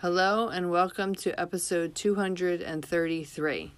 Hello, 0.00 0.46
and 0.46 0.70
welcome 0.70 1.12
to 1.16 1.38
episode 1.40 1.96
233. 1.96 3.72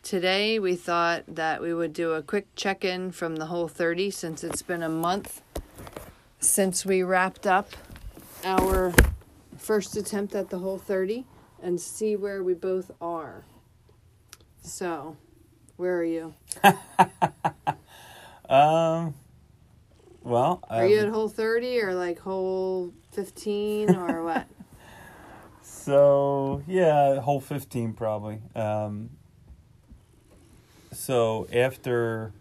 Today, 0.00 0.58
we 0.60 0.76
thought 0.76 1.24
that 1.26 1.60
we 1.60 1.74
would 1.74 1.92
do 1.92 2.12
a 2.12 2.22
quick 2.22 2.46
check 2.54 2.84
in 2.84 3.10
from 3.10 3.34
the 3.34 3.46
whole 3.46 3.66
30 3.66 4.12
since 4.12 4.44
it's 4.44 4.62
been 4.62 4.82
a 4.82 4.88
month 4.88 5.42
since 6.38 6.86
we 6.86 7.02
wrapped 7.02 7.48
up 7.48 7.70
our 8.44 8.92
first 9.58 9.96
attempt 9.96 10.36
at 10.36 10.50
the 10.50 10.58
whole 10.60 10.78
30 10.78 11.26
and 11.60 11.80
see 11.80 12.14
where 12.14 12.40
we 12.40 12.54
both 12.54 12.92
are. 13.00 13.44
So, 14.62 15.16
where 15.76 15.98
are 15.98 16.04
you? 16.04 16.34
Um. 18.46 19.14
Well, 20.22 20.60
Are 20.68 20.86
you 20.86 21.00
um, 21.00 21.06
at 21.06 21.12
whole 21.12 21.28
30 21.28 21.80
or 21.80 21.94
like 21.94 22.18
whole 22.18 22.92
15 23.12 23.96
or 23.96 24.22
what? 24.22 24.46
So 25.84 26.62
yeah, 26.66 27.20
whole 27.20 27.40
fifteen 27.40 27.92
probably. 27.92 28.40
Um. 28.54 29.10
So 30.92 31.46
after 31.52 32.32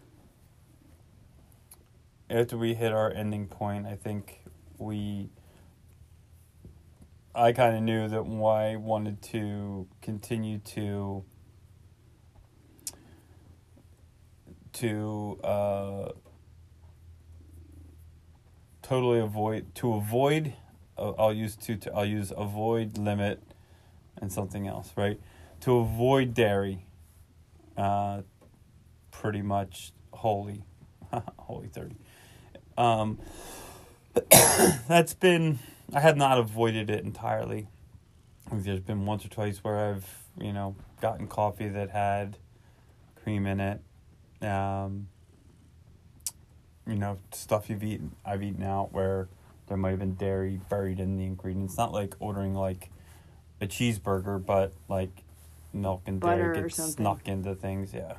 after 2.29 2.57
we 2.57 2.73
hit 2.73 2.93
our 2.93 3.11
ending 3.11 3.47
point, 3.47 3.85
I 3.85 3.95
think 3.95 4.39
we. 4.77 5.29
I 7.35 7.51
kind 7.51 7.75
of 7.75 7.83
knew 7.83 8.07
that 8.07 8.21
I 8.21 8.75
wanted 8.75 9.21
to 9.23 9.87
continue 10.01 10.59
to 10.59 11.25
to 14.73 15.39
uh, 15.43 16.11
totally 18.81 19.19
avoid 19.19 19.75
to 19.75 19.93
avoid 19.95 20.53
I'll 20.97 21.33
use 21.33 21.55
to 21.57 21.79
I'll 21.93 22.05
use 22.05 22.31
avoid 22.35 22.97
limit 22.97 23.41
and 24.17 24.31
something 24.31 24.67
else 24.67 24.91
right? 24.95 25.19
To 25.61 25.77
avoid 25.77 26.33
dairy 26.33 26.85
uh, 27.77 28.21
pretty 29.11 29.41
much 29.41 29.91
wholly 30.11 30.63
wholly 31.39 31.67
30 31.67 31.95
um, 32.77 33.19
that's 34.87 35.13
been 35.13 35.59
I 35.93 35.99
have 35.99 36.17
not 36.17 36.39
avoided 36.39 36.89
it 36.89 37.03
entirely. 37.03 37.67
There's 38.51 38.79
been 38.79 39.05
once 39.05 39.25
or 39.25 39.29
twice 39.29 39.63
where 39.63 39.91
I've 39.91 40.07
you 40.39 40.53
know 40.53 40.75
gotten 41.01 41.27
coffee 41.27 41.69
that 41.69 41.89
had 41.91 42.37
cream 43.23 43.45
in 43.45 43.59
it. 43.59 43.81
Um, 44.41 45.07
you 46.87 46.95
know 46.95 47.17
stuff 47.31 47.69
you've 47.69 47.83
eaten 47.83 48.15
I've 48.25 48.43
eaten 48.43 48.63
out 48.63 48.91
where 48.91 49.27
there 49.67 49.77
might 49.77 49.91
have 49.91 49.99
been 49.99 50.15
dairy 50.15 50.59
buried 50.69 50.99
in 50.99 51.17
the 51.17 51.25
ingredients. 51.25 51.77
Not 51.77 51.91
like 51.91 52.15
ordering 52.19 52.53
like 52.53 52.89
a 53.61 53.67
cheeseburger, 53.67 54.43
but 54.43 54.73
like 54.87 55.23
milk 55.71 56.03
and 56.05 56.19
Butter 56.19 56.53
dairy 56.53 56.69
gets 56.69 56.93
snuck 56.93 57.27
into 57.27 57.55
things. 57.55 57.93
Yeah. 57.93 58.17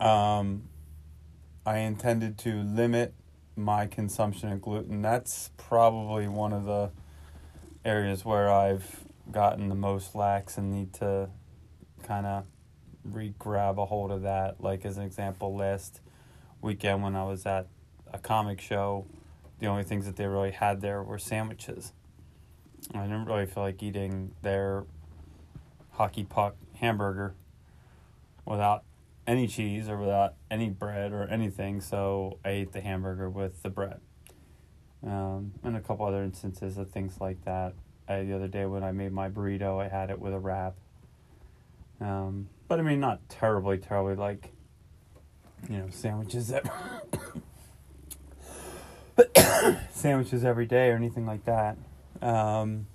Um, 0.00 0.64
I 1.66 1.78
intended 1.78 2.36
to 2.38 2.62
limit 2.62 3.14
my 3.56 3.86
consumption 3.86 4.52
of 4.52 4.60
gluten. 4.60 5.02
That's 5.02 5.50
probably 5.56 6.28
one 6.28 6.52
of 6.52 6.64
the 6.64 6.90
areas 7.84 8.24
where 8.24 8.50
I've 8.50 9.04
gotten 9.30 9.68
the 9.68 9.74
most 9.74 10.14
lax 10.14 10.58
and 10.58 10.70
need 10.70 10.92
to 10.94 11.30
kind 12.02 12.26
of 12.26 12.46
re-grab 13.04 13.78
a 13.78 13.86
hold 13.86 14.10
of 14.10 14.22
that. 14.22 14.60
Like 14.60 14.84
as 14.84 14.96
an 14.96 15.04
example, 15.04 15.54
last 15.54 16.00
weekend 16.60 17.02
when 17.02 17.14
I 17.14 17.24
was 17.24 17.46
at 17.46 17.68
a 18.12 18.18
comic 18.18 18.60
show, 18.60 19.06
the 19.64 19.70
only 19.70 19.82
things 19.82 20.04
that 20.04 20.16
they 20.16 20.26
really 20.26 20.50
had 20.50 20.82
there 20.82 21.02
were 21.02 21.18
sandwiches. 21.18 21.94
I 22.94 23.02
didn't 23.02 23.24
really 23.24 23.46
feel 23.46 23.62
like 23.62 23.82
eating 23.82 24.32
their 24.42 24.84
hockey 25.92 26.24
puck 26.24 26.56
hamburger 26.74 27.34
without 28.44 28.84
any 29.26 29.46
cheese 29.46 29.88
or 29.88 29.96
without 29.96 30.34
any 30.50 30.68
bread 30.68 31.12
or 31.12 31.22
anything, 31.22 31.80
so 31.80 32.38
I 32.44 32.50
ate 32.50 32.72
the 32.72 32.82
hamburger 32.82 33.30
with 33.30 33.62
the 33.62 33.70
bread. 33.70 34.00
Um, 35.02 35.52
and 35.62 35.76
a 35.76 35.80
couple 35.80 36.04
other 36.04 36.22
instances 36.22 36.76
of 36.76 36.90
things 36.90 37.18
like 37.18 37.42
that. 37.46 37.72
I, 38.06 38.24
the 38.24 38.34
other 38.34 38.48
day 38.48 38.66
when 38.66 38.84
I 38.84 38.92
made 38.92 39.12
my 39.12 39.30
burrito, 39.30 39.82
I 39.82 39.88
had 39.88 40.10
it 40.10 40.18
with 40.18 40.34
a 40.34 40.38
wrap. 40.38 40.74
Um, 42.02 42.50
but 42.68 42.78
I 42.78 42.82
mean, 42.82 43.00
not 43.00 43.26
terribly, 43.30 43.78
terribly 43.78 44.14
like, 44.14 44.52
you 45.70 45.78
know, 45.78 45.86
sandwiches 45.90 46.48
that 46.48 46.70
sandwiches 49.90 50.44
every 50.44 50.66
day 50.66 50.90
or 50.90 50.96
anything 50.96 51.26
like 51.26 51.44
that. 51.44 51.76
Um, 52.22 52.86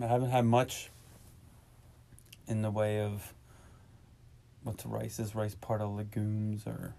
I 0.00 0.06
haven't 0.06 0.30
had 0.30 0.44
much 0.44 0.90
in 2.48 2.62
the 2.62 2.70
way 2.70 3.00
of 3.00 3.32
what's 4.62 4.84
rice? 4.86 5.18
Is 5.18 5.34
rice 5.34 5.54
part 5.54 5.80
of 5.80 5.90
legumes 5.90 6.66
or 6.66 6.94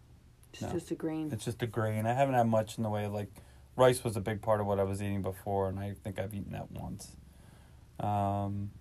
It's 0.53 0.62
No. 0.62 0.72
just 0.72 0.91
a 0.91 0.96
grain. 0.96 1.30
it's 1.31 1.46
just 1.46 1.62
a 1.62 1.68
grain? 1.68 2.06
I 2.06 2.13
haven't 2.13 2.35
had 2.35 2.47
much 2.47 2.78
in 2.78 2.84
the 2.84 2.90
way 2.90 3.06
of 3.06 3.13
like 3.13 3.30
rice 3.75 4.03
was 4.03 4.16
a 4.18 4.22
big 4.22 4.41
part 4.41 4.59
of 4.62 4.68
what 4.68 4.80
I 4.80 4.84
was 4.84 5.01
eating 5.01 5.22
before, 5.22 5.69
and 5.69 5.80
I 5.80 5.94
think 6.03 6.19
I've 6.19 6.34
eaten 6.34 6.51
that 6.51 6.72
once. 6.72 7.16
Um, 8.00 8.72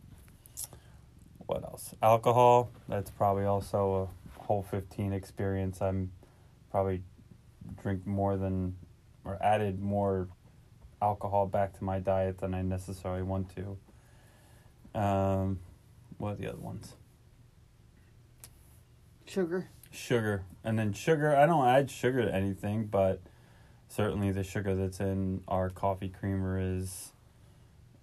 what 1.47 1.63
else? 1.65 1.95
Alcohol. 2.03 2.71
That's 2.89 3.11
probably 3.11 3.45
also 3.45 4.09
a 4.39 4.43
whole 4.43 4.63
fifteen 4.63 5.13
experience. 5.13 5.81
I'm 5.83 6.11
probably 6.71 7.03
drink 7.83 8.07
more 8.07 8.37
than 8.37 8.77
or 9.25 9.39
added 9.43 9.81
more 9.81 10.29
alcohol 11.03 11.47
back 11.47 11.77
to 11.79 11.85
my 11.85 11.99
diet 11.99 12.39
than 12.39 12.55
I 12.55 12.63
necessarily 12.63 13.23
want 13.23 13.55
to. 13.57 14.99
Um, 14.99 15.61
what 16.19 16.33
are 16.33 16.37
the 16.37 16.49
other 16.49 16.59
ones? 16.59 16.95
Sugar. 19.27 19.71
Sugar, 19.93 20.45
and 20.63 20.79
then 20.79 20.93
sugar. 20.93 21.35
I 21.35 21.47
don't 21.47 21.67
add 21.67 21.91
sugar 21.91 22.23
to 22.25 22.35
anything, 22.35 22.87
but 22.87 23.21
certainly 23.89 24.31
the 24.31 24.45
sugar 24.45 24.77
that's 24.77 25.01
in 25.01 25.43
our 25.49 25.69
coffee 25.69 26.09
creamer 26.09 26.59
is 26.61 27.13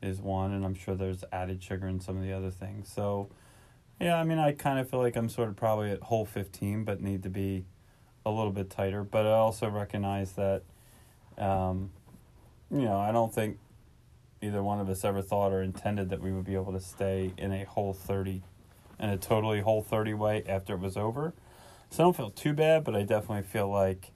is 0.01 0.22
one, 0.22 0.51
and 0.51 0.66
I'm 0.66 0.75
sure 0.75 0.95
there's 0.95 1.23
added 1.31 1.63
sugar 1.63 1.88
in 1.88 1.99
some 1.99 2.17
of 2.17 2.23
the 2.23 2.34
other 2.34 2.52
things. 2.52 2.91
So, 2.93 3.29
yeah, 3.99 4.20
I 4.20 4.23
mean, 4.25 4.37
I 4.37 4.52
kind 4.52 4.79
of 4.79 4.90
feel 4.90 4.99
like 4.99 5.16
I'm 5.16 5.29
sort 5.29 5.49
of 5.49 5.55
probably 5.55 5.91
at 5.91 6.03
whole 6.03 6.25
fifteen, 6.25 6.84
but 6.84 7.02
need 7.02 7.23
to 7.23 7.29
be 7.29 7.66
a 8.25 8.29
little 8.29 8.52
bit 8.52 8.70
tighter. 8.70 9.03
But 9.03 9.25
I 9.25 9.31
also 9.31 9.70
recognize 9.70 10.34
that, 10.34 10.63
um, 11.37 11.91
you 12.72 12.81
know, 12.81 12.97
I 12.97 13.11
don't 13.11 13.34
think 13.34 13.57
either 14.41 14.61
one 14.61 14.79
of 14.79 14.89
us 14.89 15.03
ever 15.03 15.22
thought 15.22 15.51
or 15.51 15.61
intended 15.61 16.09
that 16.09 16.22
we 16.22 16.31
would 16.31 16.45
be 16.45 16.55
able 16.55 16.73
to 16.73 16.79
stay 16.79 17.34
in 17.37 17.51
a 17.51 17.66
whole 17.66 17.93
thirty, 17.93 18.43
in 18.99 19.09
a 19.09 19.17
totally 19.17 19.61
whole 19.61 19.81
thirty 19.81 20.13
way 20.13 20.43
after 20.47 20.73
it 20.73 20.79
was 20.79 20.97
over. 20.97 21.34
So 21.89 22.03
I 22.03 22.05
don't 22.05 22.16
feel 22.16 22.29
too 22.31 22.53
bad, 22.53 22.84
but 22.84 22.95
I 22.95 23.03
definitely 23.03 23.43
feel 23.43 23.69
like, 23.69 24.11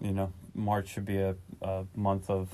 you 0.00 0.12
know, 0.12 0.32
March 0.54 0.88
should 0.88 1.04
be 1.04 1.18
a, 1.18 1.34
a 1.60 1.86
month 1.96 2.30
of 2.30 2.48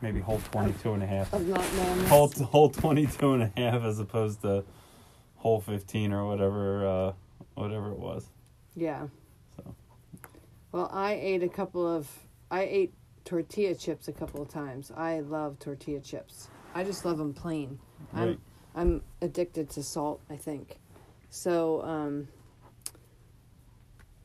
maybe 0.00 0.20
whole 0.20 0.40
22 0.52 0.92
and 0.92 1.02
a 1.02 1.06
half. 1.06 1.32
Of 1.32 1.46
not. 1.46 1.60
Whole, 2.08 2.28
whole 2.28 2.70
22 2.70 3.34
and 3.34 3.42
a 3.42 3.52
half 3.56 3.82
as 3.82 3.98
opposed 3.98 4.42
to 4.42 4.64
whole 5.36 5.60
15 5.60 6.12
or 6.12 6.26
whatever, 6.26 6.86
uh, 6.86 7.12
whatever 7.54 7.90
it 7.90 7.98
was. 7.98 8.26
Yeah. 8.76 9.06
So. 9.56 9.74
Well, 10.70 10.90
I 10.92 11.14
ate 11.14 11.42
a 11.42 11.48
couple 11.48 11.86
of. 11.86 12.08
I 12.52 12.62
ate 12.64 12.94
tortilla 13.24 13.74
chips 13.74 14.08
a 14.08 14.12
couple 14.12 14.42
of 14.42 14.48
times. 14.48 14.92
I 14.94 15.20
love 15.20 15.58
tortilla 15.58 16.00
chips. 16.00 16.48
I 16.74 16.84
just 16.84 17.04
love 17.04 17.16
them 17.16 17.32
plain. 17.32 17.78
I'm 18.14 18.38
I'm 18.74 19.02
addicted 19.22 19.70
to 19.70 19.82
salt, 19.82 20.20
I 20.30 20.36
think. 20.36 20.78
So 21.30 21.82
um, 21.82 22.28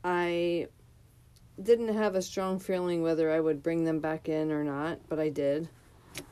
I 0.04 0.68
didn't 1.62 1.88
have 1.94 2.14
a 2.14 2.22
strong 2.22 2.58
feeling 2.58 3.02
whether 3.02 3.32
I 3.32 3.40
would 3.40 3.62
bring 3.62 3.84
them 3.84 3.98
back 3.98 4.28
in 4.28 4.52
or 4.52 4.62
not, 4.62 5.00
but 5.08 5.18
I 5.18 5.30
did. 5.30 5.68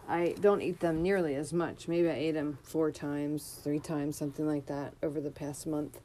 I 0.08 0.34
don't 0.40 0.60
eat 0.62 0.81
them 0.81 1.02
nearly 1.02 1.34
as 1.34 1.52
much. 1.52 1.88
Maybe 1.88 2.08
I 2.08 2.14
ate 2.14 2.32
them 2.32 2.58
four 2.62 2.90
times, 2.90 3.58
three 3.62 3.78
times, 3.78 4.16
something 4.16 4.46
like 4.46 4.66
that 4.66 4.94
over 5.02 5.20
the 5.20 5.31
past 5.31 5.66
month. 5.66 5.98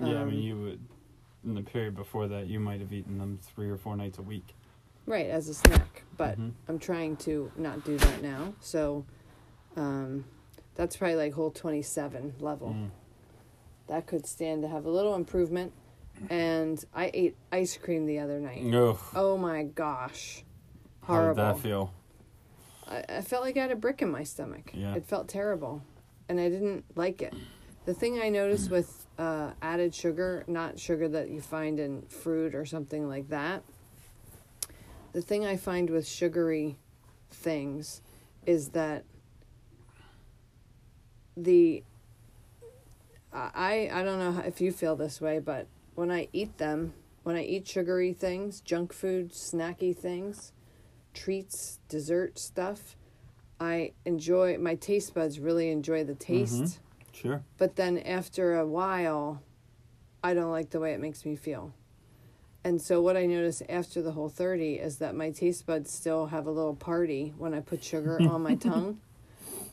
Yeah, 0.00 0.20
I 0.20 0.22
Um, 0.22 0.30
mean, 0.30 0.42
you 0.42 0.56
would. 0.56 0.80
In 1.44 1.54
the 1.54 1.62
period 1.62 1.94
before 1.94 2.28
that, 2.28 2.46
you 2.46 2.58
might 2.60 2.80
have 2.80 2.92
eaten 2.92 3.18
them 3.18 3.38
three 3.42 3.68
or 3.70 3.76
four 3.76 3.96
nights 3.96 4.18
a 4.18 4.22
week. 4.22 4.54
Right, 5.08 5.26
as 5.30 5.48
a 5.48 5.54
snack. 5.54 6.04
But 6.16 6.38
Mhm. 6.38 6.52
I'm 6.68 6.78
trying 6.78 7.16
to 7.18 7.50
not 7.56 7.84
do 7.84 7.96
that 7.96 8.22
now. 8.22 8.52
So 8.60 9.06
um, 9.76 10.24
that's 10.74 10.96
probably 10.96 11.16
like 11.16 11.32
whole 11.32 11.50
27 11.50 12.34
level. 12.40 12.70
Mm. 12.70 12.90
That 13.86 14.06
could 14.06 14.26
stand 14.26 14.62
to 14.62 14.68
have 14.68 14.84
a 14.84 14.90
little 14.90 15.14
improvement. 15.14 15.72
And 16.28 16.84
I 16.92 17.10
ate 17.14 17.36
ice 17.52 17.76
cream 17.76 18.04
the 18.06 18.18
other 18.18 18.40
night. 18.40 18.62
Ugh. 18.74 18.98
Oh 19.14 19.38
my 19.38 19.62
gosh. 19.62 20.44
How 21.02 21.14
did 21.14 21.20
Horrible. 21.22 21.34
that 21.44 21.58
feel? 21.60 21.94
I, 22.88 23.04
I 23.08 23.20
felt 23.22 23.44
like 23.44 23.56
I 23.56 23.60
had 23.62 23.70
a 23.70 23.76
brick 23.76 24.02
in 24.02 24.10
my 24.10 24.24
stomach. 24.24 24.72
Yeah. 24.74 24.94
It 24.94 25.06
felt 25.06 25.28
terrible. 25.28 25.82
And 26.28 26.38
I 26.40 26.48
didn't 26.50 26.84
like 26.96 27.22
it. 27.22 27.32
The 27.86 27.94
thing 27.94 28.20
I 28.20 28.28
noticed 28.28 28.68
with 28.70 29.06
uh, 29.18 29.52
added 29.62 29.94
sugar, 29.94 30.44
not 30.48 30.78
sugar 30.78 31.08
that 31.08 31.30
you 31.30 31.40
find 31.40 31.78
in 31.80 32.02
fruit 32.02 32.54
or 32.54 32.66
something 32.66 33.08
like 33.08 33.28
that, 33.30 33.62
the 35.12 35.22
thing 35.22 35.44
I 35.44 35.56
find 35.56 35.90
with 35.90 36.06
sugary 36.06 36.76
things 37.30 38.02
is 38.46 38.70
that 38.70 39.04
the 41.36 41.82
I 43.32 43.90
I 43.92 44.02
don't 44.02 44.18
know 44.18 44.42
if 44.44 44.60
you 44.60 44.72
feel 44.72 44.96
this 44.96 45.20
way, 45.20 45.38
but 45.38 45.66
when 45.94 46.10
I 46.10 46.28
eat 46.32 46.58
them, 46.58 46.94
when 47.22 47.36
I 47.36 47.42
eat 47.42 47.68
sugary 47.68 48.12
things, 48.12 48.60
junk 48.60 48.92
food, 48.92 49.32
snacky 49.32 49.96
things, 49.96 50.52
treats, 51.14 51.78
dessert 51.88 52.38
stuff, 52.38 52.96
I 53.60 53.92
enjoy 54.04 54.58
my 54.58 54.76
taste 54.76 55.14
buds 55.14 55.38
really 55.40 55.70
enjoy 55.70 56.04
the 56.04 56.14
taste. 56.14 56.62
Mhm. 56.62 56.78
Sure. 57.12 57.44
But 57.56 57.76
then 57.76 57.98
after 57.98 58.54
a 58.56 58.66
while, 58.66 59.42
I 60.22 60.34
don't 60.34 60.50
like 60.50 60.70
the 60.70 60.80
way 60.80 60.92
it 60.92 61.00
makes 61.00 61.24
me 61.24 61.36
feel. 61.36 61.72
And 62.68 62.82
so 62.82 63.00
what 63.00 63.16
I 63.16 63.24
notice 63.24 63.62
after 63.66 64.02
the 64.02 64.12
whole 64.12 64.28
30 64.28 64.74
is 64.74 64.98
that 64.98 65.14
my 65.14 65.30
taste 65.30 65.64
buds 65.64 65.90
still 65.90 66.26
have 66.26 66.46
a 66.46 66.50
little 66.50 66.74
party 66.74 67.32
when 67.38 67.54
I 67.54 67.60
put 67.60 67.82
sugar 67.82 68.20
on 68.30 68.42
my 68.42 68.56
tongue. 68.56 69.00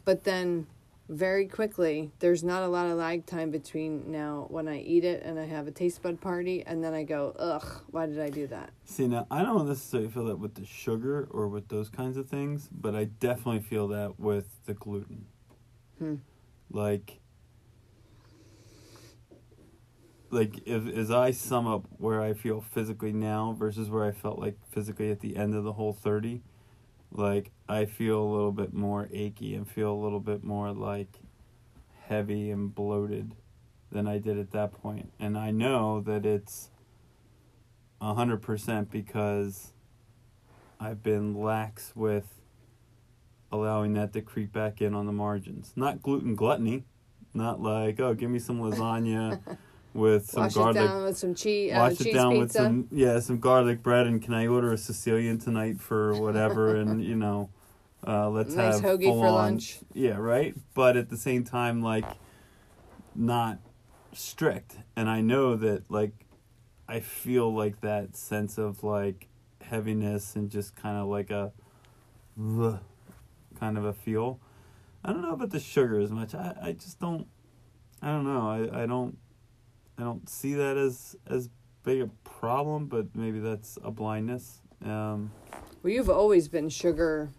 But 0.05 0.23
then 0.23 0.67
very 1.09 1.45
quickly, 1.45 2.11
there's 2.19 2.41
not 2.41 2.63
a 2.63 2.69
lot 2.69 2.87
of 2.87 2.97
lag 2.97 3.25
time 3.25 3.51
between 3.51 4.09
now 4.09 4.45
when 4.49 4.69
I 4.69 4.79
eat 4.79 5.03
it 5.03 5.23
and 5.23 5.37
I 5.37 5.43
have 5.43 5.67
a 5.67 5.71
taste 5.71 6.03
bud 6.03 6.21
party 6.21 6.63
and 6.65 6.81
then 6.81 6.93
I 6.93 7.03
go, 7.03 7.35
"Ugh, 7.37 7.67
why 7.91 8.05
did 8.05 8.21
I 8.21 8.29
do 8.29 8.47
that?" 8.47 8.69
See, 8.85 9.09
now, 9.09 9.27
I 9.29 9.43
don't 9.43 9.67
necessarily 9.67 10.09
feel 10.09 10.27
that 10.27 10.39
with 10.39 10.55
the 10.55 10.65
sugar 10.65 11.27
or 11.31 11.49
with 11.49 11.67
those 11.67 11.89
kinds 11.89 12.15
of 12.15 12.29
things, 12.29 12.69
but 12.71 12.95
I 12.95 13.03
definitely 13.03 13.59
feel 13.59 13.89
that 13.89 14.21
with 14.21 14.47
the 14.67 14.73
gluten. 14.73 15.25
Hmm. 15.99 16.15
Like, 16.71 17.19
like 20.31 20.61
if 20.65 20.87
as 20.87 21.11
I 21.11 21.31
sum 21.31 21.67
up 21.67 21.85
where 21.97 22.21
I 22.21 22.33
feel 22.33 22.61
physically 22.61 23.13
now 23.13 23.55
versus 23.57 23.89
where 23.89 24.05
I 24.05 24.11
felt 24.11 24.39
like 24.39 24.57
physically 24.71 25.11
at 25.11 25.19
the 25.19 25.35
end 25.35 25.55
of 25.55 25.63
the 25.63 25.73
whole 25.73 25.93
30, 25.93 26.41
like 27.11 27.51
I 27.67 27.85
feel 27.85 28.21
a 28.21 28.31
little 28.31 28.51
bit 28.51 28.73
more 28.73 29.07
achy 29.11 29.55
and 29.55 29.67
feel 29.67 29.91
a 29.91 30.01
little 30.01 30.19
bit 30.19 30.43
more 30.43 30.71
like 30.71 31.19
heavy 32.07 32.51
and 32.51 32.73
bloated 32.73 33.35
than 33.91 34.07
I 34.07 34.17
did 34.17 34.37
at 34.37 34.51
that 34.51 34.73
point. 34.73 35.11
And 35.19 35.37
I 35.37 35.51
know 35.51 36.01
that 36.01 36.25
it's 36.25 36.69
a 38.01 38.13
hundred 38.13 38.41
percent 38.41 38.91
because 38.91 39.71
I've 40.79 41.01
been 41.01 41.33
lax 41.33 41.93
with 41.95 42.25
allowing 43.51 43.93
that 43.93 44.11
to 44.13 44.21
creep 44.21 44.51
back 44.51 44.81
in 44.81 44.93
on 44.93 45.05
the 45.05 45.13
margins. 45.13 45.71
Not 45.75 46.01
gluten 46.01 46.35
gluttony, 46.35 46.83
not 47.33 47.61
like 47.61 47.99
oh 47.99 48.13
give 48.13 48.29
me 48.29 48.39
some 48.39 48.59
lasagna 48.59 49.39
with 49.95 50.29
some 50.29 50.43
Wash 50.43 50.53
garlic. 50.53 50.75
it 50.75 50.79
down 50.79 51.03
with 51.05 51.17
some 51.17 51.33
cheese, 51.33 51.71
uh, 51.71 51.75
Wash 51.77 51.97
cheese 51.97 52.07
it 52.07 52.13
down 52.13 52.31
pizza. 52.31 52.39
with 52.41 52.51
some 52.51 52.87
yeah 52.91 53.19
some 53.19 53.39
garlic 53.39 53.81
bread 53.81 54.05
and 54.05 54.21
can 54.21 54.33
I 54.33 54.47
order 54.47 54.73
a 54.73 54.77
Sicilian 54.77 55.39
tonight 55.39 55.79
for 55.79 56.13
whatever 56.19 56.75
and 56.81 57.03
you 57.03 57.15
know 57.15 57.49
uh, 58.05 58.29
let's 58.29 58.53
Nice 58.53 58.79
have 58.81 58.99
hoagie 58.99 59.05
for 59.05 59.31
lunch. 59.31 59.79
Yeah, 59.93 60.17
right. 60.17 60.53
But 60.75 60.95
at 60.95 61.09
the 61.09 61.17
same 61.17 61.43
time, 61.43 61.81
like 61.81 62.05
not 63.15 63.59
strict, 64.13 64.77
and 64.95 65.09
I 65.09 65.21
know 65.21 65.55
that 65.55 65.89
like 65.89 66.11
I 66.87 66.99
feel 66.99 67.51
like 67.51 67.81
that 67.81 68.15
sense 68.15 68.57
of 68.59 68.83
like 68.83 69.27
heaviness 69.61 70.35
and 70.35 70.51
just 70.51 70.75
kind 70.75 70.97
of 70.97 71.07
like 71.07 71.31
a 71.31 71.51
"Ugh," 72.39 72.79
kind 73.59 73.77
of 73.77 73.85
a 73.85 73.93
feel. 73.93 74.39
I 75.03 75.11
don't 75.11 75.21
know 75.21 75.33
about 75.33 75.49
the 75.51 75.59
sugar 75.59 75.99
as 75.99 76.11
much. 76.11 76.35
I, 76.35 76.55
I 76.61 76.71
just 76.73 76.99
don't. 76.99 77.27
I 78.01 78.07
don't 78.09 78.25
know. 78.25 78.49
I, 78.49 78.83
I 78.83 78.85
don't. 78.85 79.17
I 79.97 80.03
don't 80.03 80.27
see 80.29 80.53
that 80.55 80.77
as 80.77 81.15
as 81.27 81.49
big 81.83 82.01
a 82.01 82.07
problem, 82.23 82.87
but 82.87 83.15
maybe 83.15 83.39
that's 83.39 83.77
a 83.83 83.91
blindness. 83.91 84.61
Um, 84.83 85.31
Well, 85.83 85.93
you've 85.93 86.09
always 86.09 86.47
been 86.47 86.69
sugar 86.69 87.29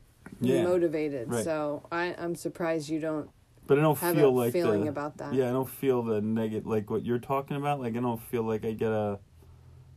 yeah, 0.40 0.62
motivated, 0.62 1.30
right. 1.30 1.44
so 1.44 1.86
I, 1.92 2.14
I'm 2.18 2.34
surprised 2.34 2.88
you 2.88 3.00
don't 3.00 3.30
but 3.66 3.78
I 3.78 3.82
don't 3.82 3.98
have 3.98 4.14
feel 4.14 4.28
a 4.28 4.30
like 4.30 4.52
feeling 4.52 4.84
the, 4.84 4.90
about 4.90 5.16
that. 5.18 5.34
Yeah, 5.34 5.48
I 5.48 5.52
don't 5.52 5.68
feel 5.68 6.02
the 6.02 6.20
negative, 6.20 6.66
like 6.66 6.88
what 6.88 7.04
you're 7.04 7.18
talking 7.18 7.56
about. 7.56 7.80
Like 7.80 7.96
I 7.96 8.00
don't 8.00 8.20
feel 8.20 8.42
like 8.44 8.64
I 8.64 8.72
get 8.72 8.92
a, 8.92 9.18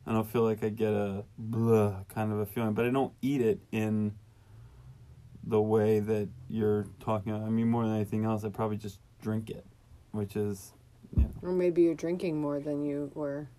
I 0.07 0.11
don't 0.13 0.27
feel 0.27 0.41
like 0.41 0.63
I 0.63 0.69
get 0.69 0.91
a 0.91 1.23
blah 1.37 2.03
kind 2.13 2.31
of 2.31 2.39
a 2.39 2.45
feeling. 2.45 2.73
But 2.73 2.85
I 2.85 2.89
don't 2.89 3.13
eat 3.21 3.41
it 3.41 3.59
in 3.71 4.15
the 5.43 5.61
way 5.61 5.99
that 5.99 6.29
you're 6.47 6.87
talking. 6.99 7.31
about. 7.33 7.45
I 7.45 7.49
mean, 7.49 7.69
more 7.69 7.83
than 7.85 7.95
anything 7.95 8.25
else, 8.25 8.43
I 8.43 8.49
probably 8.49 8.77
just 8.77 8.99
drink 9.21 9.49
it, 9.51 9.65
which 10.11 10.35
is, 10.35 10.73
yeah, 11.15 11.25
Or 11.41 11.51
maybe 11.51 11.81
you're 11.83 11.95
drinking 11.95 12.39
more 12.41 12.59
than 12.59 12.83
you 12.83 13.11
were 13.13 13.49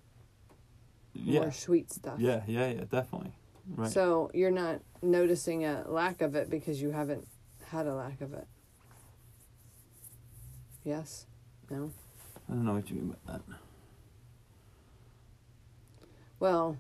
yeah, 1.14 1.40
more 1.40 1.52
sweet 1.52 1.92
stuff. 1.92 2.18
yeah, 2.18 2.42
yeah, 2.46 2.68
yeah, 2.68 2.84
definitely, 2.90 3.32
right. 3.76 3.90
So 3.90 4.30
you're 4.34 4.50
not 4.50 4.80
noticing 5.02 5.64
a 5.64 5.84
lack 5.88 6.20
of 6.22 6.34
it 6.34 6.48
because 6.50 6.80
you 6.80 6.90
haven't 6.90 7.26
had 7.66 7.86
a 7.86 7.94
lack 7.94 8.20
of 8.20 8.32
it. 8.32 8.46
Yes? 10.84 11.26
No? 11.68 11.92
I 12.48 12.52
don't 12.52 12.64
know 12.64 12.74
what 12.74 12.88
you 12.90 12.96
mean 12.96 13.14
by 13.26 13.32
that. 13.34 13.42
Well, 16.38 16.76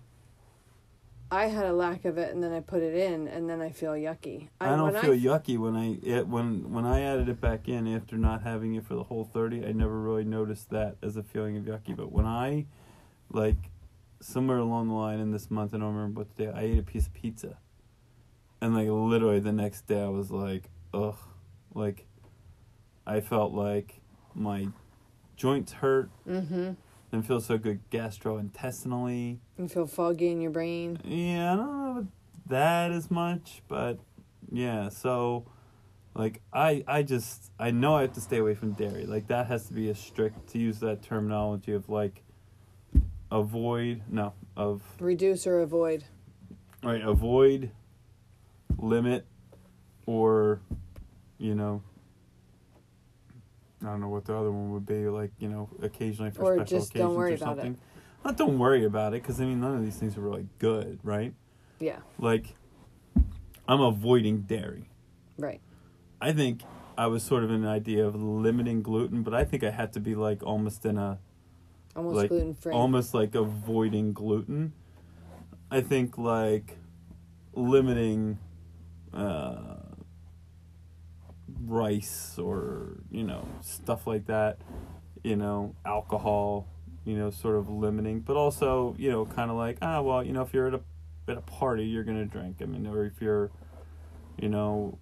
I 1.32 1.46
had 1.46 1.64
a 1.64 1.72
lack 1.72 2.04
of 2.04 2.18
it 2.18 2.34
and 2.34 2.42
then 2.42 2.52
I 2.52 2.60
put 2.60 2.82
it 2.82 2.94
in 2.94 3.28
and 3.28 3.48
then 3.48 3.60
I 3.60 3.70
feel 3.70 3.92
yucky. 3.92 4.48
I, 4.60 4.70
don't 4.70 4.92
when 4.92 5.02
feel 5.02 5.12
I, 5.12 5.38
yucky 5.38 5.58
when 5.58 5.76
I 5.76 5.98
it, 6.02 6.26
when 6.26 6.72
when 6.72 6.84
I 6.84 7.02
added 7.02 7.28
it 7.28 7.40
back 7.40 7.68
in 7.68 7.86
after 7.94 8.16
not 8.16 8.42
having 8.42 8.74
it 8.74 8.84
for 8.84 8.94
the 8.94 9.04
whole 9.04 9.24
thirty. 9.24 9.64
I 9.64 9.70
never 9.72 10.00
really 10.00 10.24
noticed 10.24 10.70
that 10.70 10.96
as 11.02 11.16
a 11.16 11.22
feeling 11.22 11.56
of 11.56 11.64
yucky. 11.64 11.96
But 11.96 12.10
when 12.10 12.26
I, 12.26 12.66
like, 13.30 13.70
somewhere 14.20 14.58
along 14.58 14.88
the 14.88 14.94
line 14.94 15.20
in 15.20 15.30
this 15.30 15.50
month, 15.50 15.72
I 15.72 15.78
don't 15.78 15.94
remember 15.94 16.22
what 16.22 16.36
day, 16.36 16.50
I 16.52 16.62
ate 16.62 16.78
a 16.78 16.82
piece 16.82 17.06
of 17.06 17.14
pizza, 17.14 17.58
and 18.60 18.74
like 18.74 18.88
literally 18.88 19.38
the 19.38 19.52
next 19.52 19.86
day 19.86 20.02
I 20.02 20.08
was 20.08 20.32
like, 20.32 20.68
ugh, 20.92 21.16
like, 21.74 22.06
I 23.06 23.20
felt 23.20 23.52
like 23.52 24.00
my 24.34 24.68
joints 25.36 25.72
hurt. 25.72 26.10
Mm-hmm. 26.28 26.72
Didn't 27.10 27.26
feel 27.26 27.40
so 27.40 27.58
good 27.58 27.80
gastrointestinally. 27.90 29.38
You 29.58 29.68
feel 29.68 29.86
foggy 29.86 30.28
in 30.30 30.40
your 30.40 30.52
brain. 30.52 30.98
Yeah, 31.04 31.52
I 31.52 31.56
don't 31.56 31.66
know 31.66 31.90
about 31.92 32.06
that 32.46 32.92
as 32.92 33.10
much, 33.10 33.62
but 33.66 33.98
yeah, 34.50 34.88
so 34.90 35.44
like 36.14 36.40
I 36.52 36.84
I 36.86 37.02
just 37.02 37.50
I 37.58 37.70
know 37.72 37.96
I 37.96 38.02
have 38.02 38.12
to 38.14 38.20
stay 38.20 38.38
away 38.38 38.54
from 38.54 38.72
dairy. 38.72 39.06
Like 39.06 39.26
that 39.28 39.46
has 39.48 39.66
to 39.66 39.72
be 39.72 39.90
a 39.90 39.94
strict 39.94 40.48
to 40.50 40.58
use 40.58 40.78
that 40.80 41.02
terminology 41.02 41.72
of 41.72 41.88
like 41.88 42.22
avoid 43.32 44.02
no 44.08 44.32
of 44.56 44.82
Reduce 45.00 45.46
or 45.46 45.60
avoid. 45.60 46.04
right 46.82 47.00
avoid 47.02 47.70
limit 48.78 49.24
or 50.06 50.60
you 51.38 51.54
know 51.54 51.82
I 53.82 53.86
don't 53.86 54.00
know 54.00 54.08
what 54.08 54.24
the 54.26 54.36
other 54.36 54.50
one 54.50 54.72
would 54.72 54.86
be 54.86 55.06
like 55.08 55.30
you 55.38 55.48
know 55.48 55.68
occasionally 55.82 56.30
for 56.30 56.42
Or 56.42 56.54
special 56.56 56.78
just 56.80 56.94
don't 56.94 57.06
occasions 57.06 57.16
worry 57.16 57.32
or 57.32 57.34
about 57.36 57.58
it. 57.58 57.62
something. 57.62 57.78
Not 58.24 58.36
don't 58.36 58.58
worry 58.58 58.84
about 58.84 59.14
it 59.14 59.22
because 59.22 59.40
I 59.40 59.44
mean 59.46 59.60
none 59.60 59.76
of 59.76 59.84
these 59.84 59.96
things 59.96 60.16
are 60.18 60.20
really 60.20 60.46
good, 60.58 60.98
right? 61.02 61.32
Yeah, 61.78 62.00
like 62.18 62.54
I'm 63.68 63.80
avoiding 63.80 64.42
dairy. 64.42 64.88
right. 65.38 65.60
I 66.20 66.32
think 66.32 66.60
I 66.98 67.06
was 67.06 67.22
sort 67.22 67.44
of 67.44 67.50
in 67.50 67.62
an 67.64 67.66
idea 67.68 68.06
of 68.06 68.14
limiting 68.14 68.82
gluten, 68.82 69.22
but 69.22 69.32
I 69.32 69.44
think 69.44 69.64
I 69.64 69.70
had 69.70 69.94
to 69.94 70.00
be 70.00 70.14
like 70.14 70.42
almost 70.42 70.84
in 70.84 70.98
a 70.98 71.18
Almost 71.96 72.16
like 72.16 72.28
gluten 72.28 72.54
free. 72.54 72.74
almost 72.74 73.14
like 73.14 73.34
avoiding 73.34 74.12
gluten. 74.12 74.74
I 75.70 75.80
think 75.80 76.18
like 76.18 76.76
limiting 77.54 78.38
uh 79.14 79.76
rice 81.66 82.38
or 82.38 82.98
you 83.10 83.22
know 83.22 83.46
stuff 83.60 84.06
like 84.06 84.26
that. 84.26 84.58
You 85.22 85.36
know, 85.36 85.74
alcohol. 85.84 86.66
You 87.04 87.16
know, 87.16 87.30
sort 87.30 87.56
of 87.56 87.70
limiting, 87.70 88.20
but 88.20 88.36
also 88.36 88.94
you 88.98 89.10
know, 89.10 89.24
kind 89.24 89.50
of 89.50 89.56
like 89.56 89.78
ah, 89.80 90.02
well, 90.02 90.22
you 90.22 90.32
know, 90.32 90.42
if 90.42 90.52
you're 90.52 90.68
at 90.68 90.74
a 90.74 90.80
at 91.28 91.38
a 91.38 91.42
party, 91.42 91.84
you're 91.84 92.04
gonna 92.04 92.26
drink. 92.26 92.56
I 92.60 92.66
mean, 92.66 92.86
or 92.86 93.04
if 93.04 93.20
you're, 93.20 93.50
you 94.38 94.48
know, 94.48 94.98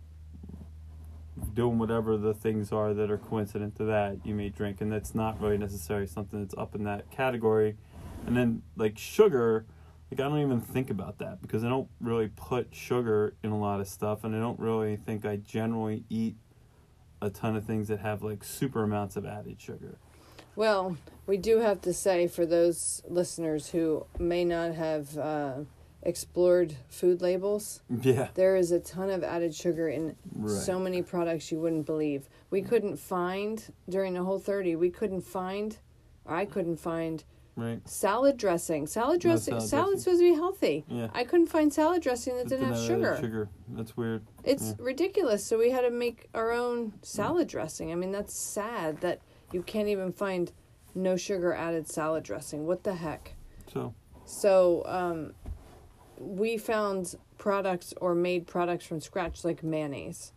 doing 1.54 1.78
whatever 1.78 2.16
the 2.16 2.34
things 2.34 2.72
are 2.72 2.94
that 2.94 3.10
are 3.10 3.18
coincident 3.18 3.76
to 3.76 3.84
that, 3.84 4.24
you 4.24 4.34
may 4.34 4.48
drink, 4.48 4.80
and 4.80 4.92
that's 4.92 5.14
not 5.14 5.40
really 5.40 5.58
necessarily 5.58 6.06
something 6.06 6.40
that's 6.40 6.54
up 6.56 6.74
in 6.74 6.84
that 6.84 7.10
category. 7.10 7.76
And 8.26 8.36
then 8.36 8.62
like 8.76 8.98
sugar, 8.98 9.66
like 10.10 10.20
I 10.20 10.24
don't 10.24 10.40
even 10.40 10.60
think 10.60 10.90
about 10.90 11.18
that 11.18 11.40
because 11.40 11.64
I 11.64 11.68
don't 11.68 11.88
really 12.00 12.28
put 12.28 12.74
sugar 12.74 13.34
in 13.42 13.50
a 13.50 13.58
lot 13.58 13.80
of 13.80 13.88
stuff, 13.88 14.24
and 14.24 14.34
I 14.34 14.38
don't 14.38 14.58
really 14.58 14.96
think 14.96 15.24
I 15.24 15.36
generally 15.36 16.04
eat 16.08 16.36
a 17.20 17.30
ton 17.30 17.56
of 17.56 17.64
things 17.64 17.88
that 17.88 18.00
have 18.00 18.22
like 18.22 18.44
super 18.44 18.82
amounts 18.84 19.16
of 19.16 19.26
added 19.26 19.60
sugar. 19.60 19.98
Well, 20.56 20.96
we 21.26 21.36
do 21.36 21.58
have 21.58 21.80
to 21.82 21.92
say 21.92 22.26
for 22.26 22.44
those 22.46 23.02
listeners 23.08 23.70
who 23.70 24.06
may 24.18 24.44
not 24.44 24.74
have 24.74 25.16
uh, 25.16 25.54
explored 26.02 26.76
food 26.88 27.20
labels, 27.22 27.82
Yeah. 27.88 28.28
there 28.34 28.56
is 28.56 28.72
a 28.72 28.80
ton 28.80 29.10
of 29.10 29.22
added 29.22 29.54
sugar 29.54 29.88
in 29.88 30.16
Right. 30.34 30.50
so 30.50 30.78
many 30.78 31.02
products 31.02 31.52
you 31.52 31.60
wouldn't 31.60 31.86
believe. 31.86 32.28
We 32.50 32.62
couldn't 32.62 32.96
find 32.96 33.62
during 33.88 34.14
the 34.14 34.24
whole 34.24 34.38
30, 34.38 34.74
we 34.76 34.90
couldn't 34.90 35.22
find, 35.22 35.76
I 36.26 36.44
couldn't 36.44 36.78
find 36.78 37.22
Right. 37.58 37.86
salad 37.88 38.36
dressing. 38.36 38.86
Salad 38.86 39.22
No 39.24 39.30
dressing, 39.30 39.54
salad 39.54 39.68
salad's 39.68 39.90
dressing. 39.90 39.98
supposed 40.02 40.20
to 40.20 40.30
be 40.32 40.34
healthy. 40.34 40.84
Yeah. 40.88 41.08
I 41.12 41.24
couldn't 41.24 41.48
find 41.48 41.72
salad 41.72 42.02
dressing 42.02 42.36
that 42.36 42.48
didn't 42.48 42.66
have 42.72 42.78
sugar. 42.78 43.18
Sugar. 43.20 43.48
That's 43.68 43.96
weird. 43.96 44.22
It's 44.44 44.68
Yeah. 44.68 44.74
ridiculous. 44.78 45.44
So 45.44 45.58
we 45.58 45.70
had 45.70 45.80
to 45.82 45.90
make 45.90 46.28
our 46.34 46.52
own 46.52 46.92
salad 47.02 47.48
dressing. 47.48 47.90
I 47.92 47.94
mean, 47.96 48.12
that's 48.12 48.34
sad 48.34 49.00
that 49.00 49.20
you 49.52 49.62
can't 49.62 49.88
even 49.88 50.12
find 50.12 50.52
no 50.94 51.16
sugar 51.16 51.52
added 51.52 51.88
salad 51.88 52.22
dressing. 52.24 52.66
What 52.66 52.84
the 52.84 52.94
heck? 52.94 53.34
So 53.72 53.94
So 54.24 54.82
um, 54.86 55.32
we 56.18 56.58
found 56.58 57.14
products 57.38 57.94
or 58.00 58.14
made 58.14 58.46
products 58.46 58.84
from 58.84 59.00
scratch 59.00 59.44
like 59.44 59.62
mayonnaise 59.62 60.32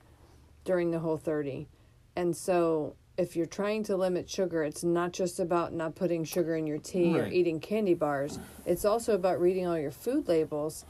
during 0.63 0.91
the 0.91 0.99
whole 0.99 1.17
30. 1.17 1.67
And 2.15 2.35
so 2.35 2.95
if 3.21 3.35
you're 3.35 3.45
trying 3.45 3.83
to 3.83 3.95
limit 3.95 4.27
sugar, 4.27 4.63
it's 4.63 4.83
not 4.83 5.13
just 5.13 5.39
about 5.39 5.73
not 5.73 5.93
putting 5.93 6.23
sugar 6.23 6.55
in 6.55 6.65
your 6.65 6.79
tea 6.79 7.17
or 7.17 7.27
eating 7.27 7.59
candy 7.59 7.93
bars. 7.93 8.39
It's 8.65 8.83
also 8.83 9.13
about 9.13 9.39
reading 9.39 9.67
all 9.67 9.77
your 9.77 9.91
food 9.91 10.27
labels 10.27 10.85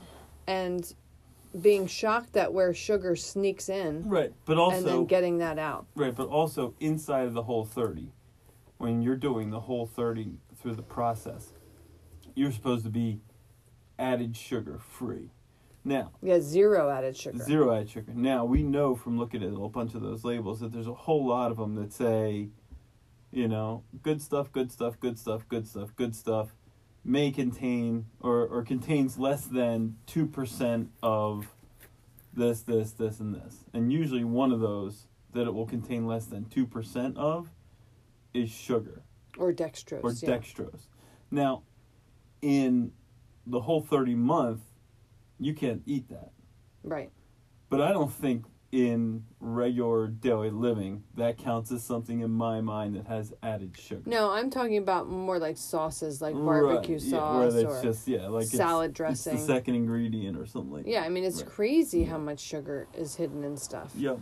and 0.48 0.94
being 1.60 1.88
shocked 1.88 2.38
at 2.38 2.54
where 2.54 2.74
sugar 2.74 3.18
sneaks 3.18 3.68
in 3.68 4.08
right, 4.08 4.32
but 4.46 4.58
also 4.58 4.78
and 4.78 4.88
then 4.88 5.06
getting 5.06 5.40
that 5.40 5.60
out. 5.60 5.86
Right, 5.94 6.16
but 6.16 6.30
also 6.30 6.74
inside 6.80 7.28
of 7.28 7.34
the 7.34 7.44
whole 7.44 7.66
30, 7.66 8.14
when 8.78 9.02
you're 9.02 9.18
doing 9.18 9.50
the 9.50 9.60
whole 9.60 9.86
30 9.86 10.38
through 10.56 10.76
the 10.76 10.82
process, 10.82 11.52
you're 12.34 12.54
supposed 12.54 12.86
to 12.86 12.90
be 12.90 13.20
added 14.00 14.38
sugar 14.38 14.80
free. 14.80 15.32
Now, 15.84 16.12
Yeah, 16.22 16.40
zero 16.40 16.90
added 16.90 17.18
sugar. 17.18 17.44
zero 17.44 17.74
added 17.74 17.90
sugar. 17.90 18.14
Now, 18.14 18.46
we 18.46 18.62
know 18.62 18.96
from 18.96 19.18
looking 19.18 19.42
at 19.44 19.52
a 19.52 19.56
whole 19.56 19.70
bunch 19.70 19.96
of 19.96 20.02
those 20.02 20.24
labels 20.24 20.60
that 20.60 20.72
there's 20.72 20.88
a 20.88 20.94
whole 20.94 21.26
lot 21.26 21.50
of 21.52 21.58
them 21.58 21.76
that 21.76 21.92
say, 21.92 22.50
you 23.32 23.48
know, 23.48 23.84
good 24.04 24.22
stuff, 24.22 24.52
good 24.52 24.72
stuff, 24.72 25.00
good 25.00 25.18
stuff, 25.18 25.48
good 25.50 25.68
stuff, 25.68 25.96
good 25.96 26.16
stuff 26.16 26.54
may 27.04 27.32
contain 27.32 28.06
or, 28.20 28.46
or 28.46 28.62
contains 28.64 29.18
less 29.18 29.46
than 29.46 29.96
2% 30.06 30.88
of 31.02 31.48
this, 32.32 32.62
this, 32.62 32.92
this, 32.92 33.20
and 33.20 33.34
this. 33.34 33.66
And 33.74 33.92
usually 33.92 34.24
one 34.24 34.52
of 34.52 34.60
those 34.60 35.08
that 35.34 35.48
it 35.48 35.54
will 35.54 35.66
contain 35.66 36.06
less 36.06 36.26
than 36.26 36.46
2% 36.46 37.18
of 37.18 37.50
is 38.36 38.52
sugar 38.52 39.02
Or 39.38 39.52
dextrose. 39.52 40.04
or 40.04 40.12
yeah. 40.12 40.38
dextrose. 40.38 40.86
Now, 41.32 41.64
in 42.44 42.92
the 43.48 43.62
whole 43.62 43.82
30 43.82 44.14
month, 44.14 44.62
you 45.42 45.54
can't 45.54 45.82
eat 45.86 46.08
that. 46.10 46.32
Right. 46.84 47.12
But 47.70 47.82
I 47.82 47.92
don't 47.92 48.12
think 48.14 48.46
in 48.72 49.26
regular 49.42 50.08
daily 50.08 50.50
living 50.50 51.04
that 51.18 51.38
counts 51.38 51.72
as 51.74 51.84
something 51.84 52.22
in 52.22 52.32
my 52.32 52.62
mind 52.62 52.96
that 52.96 53.06
has 53.08 53.34
added 53.44 53.76
sugar. 53.78 54.04
No, 54.06 54.30
I'm 54.30 54.50
talking 54.50 54.78
about 54.78 55.10
more 55.10 55.40
like 55.40 55.58
sauces, 55.58 56.22
like 56.22 56.36
Right, 56.36 56.62
barbecue 56.62 56.98
yeah, 57.02 57.10
sauce 57.10 57.38
where 57.54 57.64
that's 57.64 57.80
or 57.80 57.84
just 57.84 58.08
yeah, 58.08 58.28
like 58.28 58.44
it's- 58.46 58.56
salad 58.56 58.92
It's 58.92 58.98
dressing. 58.98 59.36
the 59.36 59.42
second 59.42 59.76
ingredient 59.76 60.38
or 60.38 60.46
something 60.46 60.72
like 60.72 60.86
yeah, 60.88 61.02
I 61.02 61.10
mean 61.10 61.26
it's 61.26 61.42
Right. 61.42 61.52
crazy 61.52 62.06
how 62.06 62.18
much 62.18 62.40
sugar 62.40 62.88
is 62.94 63.16
hidden 63.16 63.44
in 63.44 63.58
stuff. 63.58 63.92
Yep. 63.98 64.20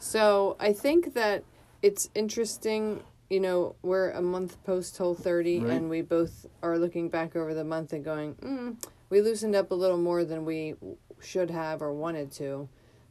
So 0.00 0.56
I 0.58 0.72
think 0.72 1.14
that 1.14 1.44
it's 1.80 2.08
interesting. 2.14 3.02
You 3.30 3.38
know, 3.40 3.76
we're 3.82 4.10
a 4.10 4.20
month 4.20 4.62
post 4.64 4.98
Whole 4.98 5.14
30, 5.14 5.60
Right. 5.60 5.70
and 5.74 5.88
we 5.88 6.02
both 6.02 6.44
are 6.62 6.76
looking 6.76 7.08
back 7.08 7.36
over 7.36 7.54
the 7.54 7.64
month 7.64 7.92
and 7.92 8.04
going, 8.04 8.34
mm, 8.34 8.76
we 9.12 9.20
loosened 9.20 9.54
up 9.54 9.70
a 9.70 9.74
little 9.74 9.98
more 9.98 10.24
than 10.24 10.46
we 10.46 10.74
should 11.20 11.50
have 11.50 11.82
or 11.82 11.92
wanted 11.92 12.32
to. 12.32 12.66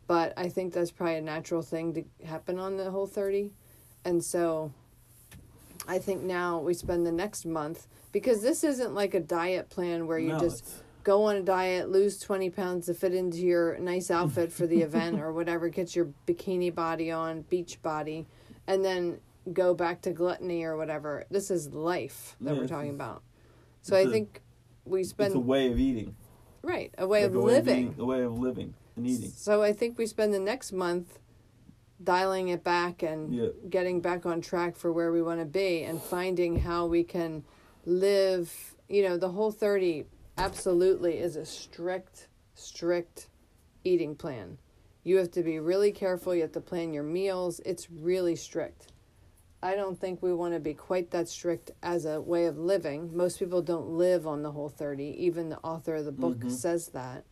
But 0.07 0.33
I 0.35 0.49
think 0.49 0.73
that's 0.73 0.89
probably 0.89 1.17
a 1.17 1.21
natural 1.21 1.61
thing 1.61 1.93
to 1.93 2.25
happen 2.25 2.57
on 2.57 2.75
the 2.75 2.89
Whole 2.89 3.05
30. 3.05 3.51
And 4.03 4.23
so 4.23 4.73
I 5.87 5.99
think 5.99 6.23
now 6.23 6.57
we 6.57 6.73
spend 6.73 7.05
the 7.05 7.11
next 7.11 7.45
month, 7.45 7.85
because 8.11 8.41
this 8.41 8.63
isn't 8.63 8.95
like 8.95 9.13
a 9.13 9.19
diet 9.19 9.69
plan 9.69 10.07
where 10.07 10.17
you 10.17 10.29
No, 10.29 10.39
just 10.39 10.63
it's- 10.63 10.83
go 11.03 11.25
on 11.25 11.35
a 11.35 11.43
diet, 11.43 11.91
lose 11.91 12.19
20 12.19 12.49
pounds 12.49 12.87
to 12.87 12.95
fit 12.95 13.13
into 13.13 13.37
your 13.37 13.77
nice 13.77 14.09
outfit 14.09 14.51
for 14.51 14.65
the 14.65 14.81
event 14.81 15.19
or 15.21 15.31
whatever, 15.31 15.69
get 15.69 15.95
your 15.95 16.07
bikini 16.25 16.73
body 16.73 17.11
on, 17.11 17.43
beach 17.43 17.79
body, 17.83 18.25
and 18.65 18.83
then 18.83 19.19
go 19.53 19.75
back 19.75 20.01
to 20.01 20.11
gluttony 20.11 20.63
or 20.63 20.75
whatever. 20.77 21.25
This 21.29 21.51
is 21.51 21.73
life 21.75 22.35
that 22.41 22.55
Yeah, 22.55 22.59
we're 22.61 22.67
talking 22.67 22.89
about. 22.89 23.21
So 23.83 23.95
I 23.95 24.07
think 24.07 24.41
we 24.85 25.03
spend 25.03 25.27
it's 25.27 25.35
a 25.35 25.39
way 25.39 25.71
of 25.71 25.79
eating. 25.79 26.15
right, 26.63 26.93
a 26.97 27.07
way 27.07 27.21
Like 27.21 27.29
of 27.31 27.35
a 27.35 27.39
living. 27.39 27.79
eating- 27.89 27.95
a 27.99 28.05
way 28.05 28.21
of 28.21 28.37
living 28.39 28.73
and 28.95 29.07
eating. 29.07 29.29
So 29.29 29.61
I 29.61 29.73
think 29.73 29.97
we 29.97 30.05
spend 30.05 30.33
the 30.33 30.39
next 30.39 30.71
month 30.71 31.19
dialing 32.03 32.47
it 32.49 32.63
back 32.63 33.03
and 33.03 33.33
Yeah. 33.33 33.47
getting 33.69 34.01
back 34.01 34.25
on 34.25 34.41
track 34.41 34.75
for 34.75 34.91
where 34.91 35.11
we 35.11 35.21
want 35.21 35.39
to 35.39 35.45
be 35.45 35.83
and 35.83 36.01
finding 36.01 36.57
how 36.59 36.87
we 36.87 37.03
can 37.03 37.43
live, 37.85 38.75
you 38.89 39.03
know, 39.03 39.17
the 39.17 39.29
whole 39.29 39.51
30 39.51 40.05
absolutely 40.37 41.17
is 41.17 41.35
a 41.35 41.45
strict 41.45 42.27
strict 42.53 43.27
eating 43.83 44.15
plan. 44.15 44.57
You 45.03 45.17
have 45.17 45.31
to 45.31 45.41
be 45.41 45.59
really 45.59 45.91
careful, 45.91 46.35
you 46.35 46.41
have 46.43 46.51
to 46.51 46.61
plan 46.61 46.93
your 46.93 47.03
meals. 47.03 47.59
It's 47.65 47.89
really 47.89 48.35
strict. 48.35 48.87
I 49.63 49.75
don't 49.75 49.99
think 49.99 50.21
we 50.23 50.33
want 50.33 50.53
to 50.55 50.59
be 50.59 50.73
quite 50.73 51.11
that 51.11 51.27
strict 51.29 51.71
as 51.83 52.05
a 52.05 52.19
way 52.19 52.45
of 52.45 52.57
living. 52.57 53.15
Most 53.15 53.37
people 53.39 53.61
don't 53.61 53.89
live 53.89 54.25
on 54.25 54.41
the 54.41 54.51
whole 54.51 54.69
30. 54.69 55.03
Even 55.23 55.49
the 55.49 55.59
author 55.59 55.95
of 55.95 56.05
the 56.05 56.11
book 56.11 56.39
Mhm. 56.39 56.51
says 56.51 56.87
that 56.89 57.23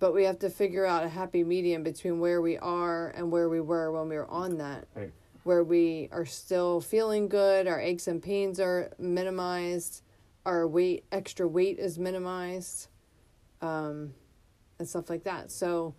but 0.00 0.12
we 0.12 0.24
have 0.24 0.40
to 0.40 0.50
figure 0.50 0.84
out 0.84 1.04
a 1.04 1.08
happy 1.08 1.44
medium 1.44 1.82
between 1.84 2.18
where 2.18 2.42
we 2.42 2.58
are 2.58 3.08
and 3.10 3.30
where 3.30 3.48
we 3.48 3.60
were 3.60 3.90
when 3.92 4.08
we 4.08 4.16
were 4.16 4.26
on 4.28 4.58
that 4.58 4.86
Right. 4.94 5.12
where 5.44 5.62
we 5.62 6.08
are 6.12 6.26
still 6.26 6.80
feeling 6.80 7.28
good 7.28 7.66
our 7.68 7.80
aches 7.80 8.06
and 8.08 8.20
pains 8.20 8.58
are 8.58 8.90
minimized 8.98 10.02
our 10.44 10.66
weight 10.66 11.04
extra 11.12 11.46
weight 11.46 11.78
is 11.78 11.98
minimized 11.98 12.88
um, 13.62 14.12
and 14.80 14.86
stuff 14.88 15.08
like 15.08 15.22
that 15.24 15.50
so 15.52 15.94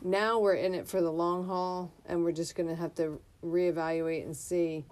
now 0.00 0.38
we're 0.38 0.54
in 0.54 0.72
it 0.74 0.86
for 0.86 1.02
the 1.02 1.10
long 1.12 1.44
haul 1.44 1.90
and 2.06 2.22
we're 2.24 2.32
just 2.32 2.54
going 2.54 2.68
to 2.68 2.76
have 2.76 2.94
to 2.94 3.20
reevaluate 3.44 4.24
and 4.24 4.36
see 4.36 4.84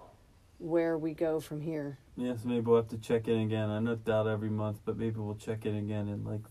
where 0.57 0.97
we 0.97 1.13
go 1.13 1.39
from 1.39 1.61
here 1.61 1.97
Yeah, 2.15 2.35
so 2.35 2.47
maybe 2.47 2.61
we'll 2.61 2.77
have 2.77 2.89
to 2.89 2.97
check 2.97 3.27
in 3.27 3.39
again. 3.39 3.69
I 3.69 3.79
no 3.79 3.95
doubt 3.95 4.27
every 4.27 4.49
month, 4.49 4.81
but 4.85 4.97
maybe 4.97 5.19
we'll 5.19 5.35
check 5.35 5.65
in 5.65 5.75
again 5.75 6.07
in 6.07 6.23
like 6.23 6.41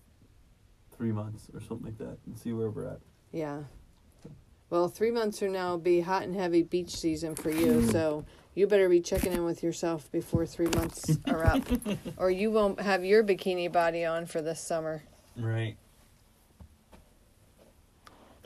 three 0.97 1.12
months 1.12 1.49
or 1.54 1.61
something 1.61 1.87
like 1.87 1.99
that 1.99 2.19
and 2.26 2.37
see 2.37 2.52
where 2.52 2.71
we're 2.71 2.87
at. 2.87 3.00
Yeah. 3.33 3.62
Well, 4.71 4.88
three 4.88 5.11
months 5.11 5.40
from 5.40 5.52
now 5.52 5.71
will 5.71 5.78
be 5.78 6.00
hot 6.00 6.23
and 6.23 6.35
heavy 6.35 6.62
beach 6.62 6.90
season 6.90 7.35
for 7.35 7.50
you, 7.50 7.80
mm. 7.80 7.90
so 7.90 8.25
you 8.54 8.69
better 8.69 8.88
be 8.88 9.00
checking 9.00 9.33
in 9.33 9.45
with 9.45 9.64
yourself 9.64 10.11
before 10.12 10.47
three 10.47 10.69
months 10.69 11.19
are 11.26 11.45
up, 11.45 11.62
or 12.16 12.30
you 12.30 12.52
won't 12.52 12.80
have 12.80 13.04
your 13.04 13.25
bikini 13.25 13.71
body 13.71 14.04
on 14.04 14.26
for 14.26 14.40
this 14.40 14.61
summer. 14.61 15.02
Right. 15.37 15.76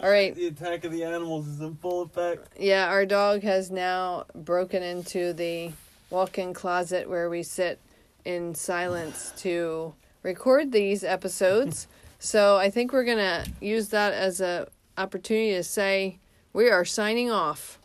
All 0.04 0.10
right. 0.10 0.34
The 0.34 0.48
attack 0.48 0.84
of 0.84 0.92
the 0.92 1.02
animals 1.02 1.48
is 1.48 1.60
in 1.60 1.76
full 1.76 2.02
effect. 2.02 2.58
Yeah, 2.58 2.88
our 2.88 3.06
dog 3.06 3.42
has 3.42 3.70
now 3.70 4.26
broken 4.34 4.82
into 4.82 5.32
the 5.32 5.72
walk-in 6.10 6.52
closet 6.52 7.08
where 7.08 7.30
we 7.30 7.42
sit 7.42 7.80
in 8.26 8.54
silence 8.54 9.32
to 9.38 9.94
record 10.22 10.72
these 10.72 11.04
episodes. 11.04 11.88
so 12.18 12.58
I 12.58 12.68
think 12.68 12.92
we're 12.92 13.04
gonna 13.04 13.46
use 13.62 13.88
that 13.88 14.12
as 14.12 14.42
a 14.42 14.68
opportunity 14.98 15.52
to 15.52 15.62
say 15.62 16.18
we 16.52 16.68
are 16.68 16.84
signing 16.84 17.30
off. 17.30 17.78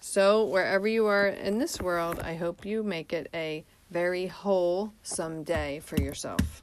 So 0.00 0.46
wherever 0.46 0.88
you 0.88 1.04
are 1.04 1.28
in 1.28 1.58
this 1.58 1.82
world, 1.82 2.18
I 2.20 2.36
hope 2.36 2.64
you 2.64 2.82
make 2.82 3.12
it 3.12 3.28
a 3.34 3.62
very 3.90 4.28
wholesome 4.28 5.42
day 5.42 5.80
for 5.80 6.00
yourself. 6.00 6.62